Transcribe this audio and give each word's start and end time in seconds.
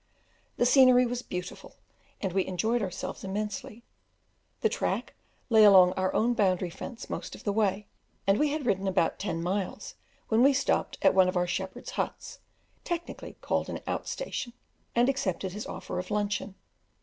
The 0.57 0.65
scenery 0.65 1.05
was 1.05 1.21
beautiful, 1.21 1.75
and 2.21 2.33
we 2.33 2.47
enjoyed 2.47 2.81
ourselves 2.81 3.23
immensely. 3.23 3.83
The 4.61 4.67
track 4.67 5.13
lay 5.47 5.63
along 5.63 5.93
our 5.93 6.11
own 6.15 6.33
boundary 6.33 6.71
fence 6.71 7.07
most 7.07 7.35
of 7.35 7.43
the 7.43 7.53
way, 7.53 7.85
and 8.25 8.39
we 8.39 8.49
had 8.49 8.65
ridden 8.65 8.87
about 8.87 9.19
ten 9.19 9.43
miles, 9.43 9.93
when 10.29 10.41
we 10.41 10.53
stopped 10.53 10.97
at 11.03 11.13
one 11.13 11.29
of 11.29 11.37
our 11.37 11.45
shepherds' 11.45 11.91
huts, 12.01 12.39
technically 12.83 13.37
called 13.41 13.69
an 13.69 13.79
out 13.85 14.07
station, 14.07 14.53
and 14.95 15.07
accepted 15.07 15.51
his 15.51 15.67
offer 15.67 15.99
of 15.99 16.09
luncheon. 16.09 16.55